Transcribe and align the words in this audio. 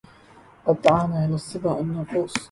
قد 0.65 0.81
دعانا 0.81 1.25
إلى 1.25 1.35
الصبا 1.35 1.79
الناقوس 1.79 2.33